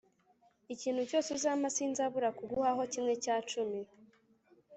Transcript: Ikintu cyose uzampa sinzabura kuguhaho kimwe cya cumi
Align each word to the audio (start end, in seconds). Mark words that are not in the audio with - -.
Ikintu 0.73 1.01
cyose 1.09 1.27
uzampa 1.37 1.67
sinzabura 1.75 2.29
kuguhaho 2.37 2.81
kimwe 2.91 3.13
cya 3.23 3.35
cumi 3.49 3.79